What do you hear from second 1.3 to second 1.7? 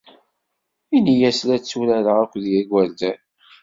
la